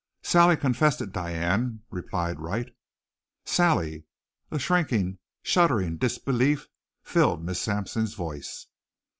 [0.23, 2.75] "Sally confessed it, Diane," replied Wright.
[3.45, 4.05] "Sally!"
[4.49, 6.67] A shrinking, shuddering disbelief
[7.03, 8.65] filled Miss Sampson's voice.